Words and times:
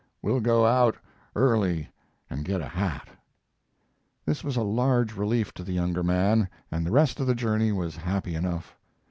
We'll 0.23 0.39
go 0.39 0.65
out 0.65 0.95
early 1.35 1.89
and 2.27 2.43
get 2.43 2.59
a 2.59 2.65
hat." 2.67 3.07
This 4.25 4.43
was 4.43 4.55
a 4.57 4.63
large 4.63 5.13
relief 5.15 5.53
to 5.53 5.63
the 5.63 5.73
younger 5.73 6.01
man, 6.01 6.49
and 6.71 6.83
the 6.87 6.91
rest 6.91 7.19
of 7.19 7.27
the 7.27 7.35
journey 7.35 7.71
was 7.71 7.97
happy 7.97 8.33
enough. 8.33 8.75